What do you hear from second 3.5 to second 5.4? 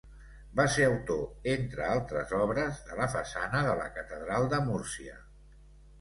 de la catedral de Múrcia.